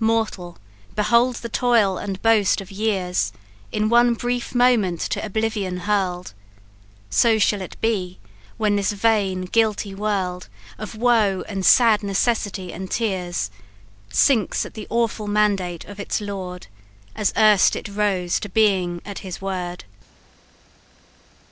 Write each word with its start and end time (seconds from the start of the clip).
Mortal, 0.00 0.58
behold 0.94 1.36
the 1.36 1.48
toil 1.48 1.96
and 1.96 2.20
boast 2.20 2.60
of 2.60 2.70
years 2.70 3.32
In 3.72 3.88
one 3.88 4.12
brief 4.12 4.54
moment 4.54 5.00
to 5.00 5.24
oblivion 5.24 5.78
hurled. 5.78 6.34
So 7.08 7.38
shall 7.38 7.62
it 7.62 7.80
be, 7.80 8.18
when 8.58 8.76
this 8.76 8.92
vain 8.92 9.46
guilty 9.46 9.94
world 9.94 10.50
Of 10.76 10.94
woe, 10.94 11.42
and 11.48 11.64
sad 11.64 12.02
necessity 12.02 12.70
and 12.70 12.90
tears, 12.90 13.50
Sinks 14.10 14.66
at 14.66 14.74
the 14.74 14.86
awful 14.90 15.26
mandate 15.26 15.86
of 15.86 15.98
its 15.98 16.20
Lord, 16.20 16.66
As 17.16 17.32
erst 17.34 17.74
it 17.74 17.88
rose 17.88 18.38
to 18.40 18.50
being 18.50 19.00
at 19.06 19.20
his 19.20 19.40
word." 19.40 19.84